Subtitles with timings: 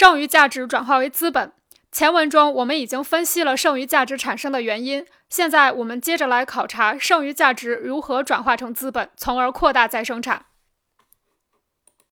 [0.00, 1.52] 剩余价值转化为资本。
[1.92, 10.46] 前文中我们已经分析了剩余价值产生的原因现在我们接着来考察剩余价值如何转化成资本从而扩大再生产。